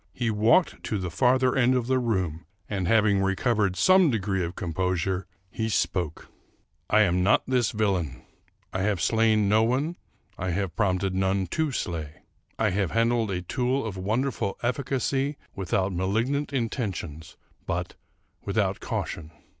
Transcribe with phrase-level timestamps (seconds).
[0.13, 4.43] He walked to the farther end of the room, and, having recovered some de gree
[4.43, 6.27] of composure, he spoke:—"
[6.89, 8.23] I am not this villain.
[8.73, 9.97] I have slain no one;
[10.39, 12.23] I have prompted none to slay;
[12.57, 16.51] I have handled a tool of wonder 285 American Mystery Stories ful efficacy without malignant
[16.51, 17.37] intentions,
[17.67, 17.93] but
[18.43, 19.31] without cau tion.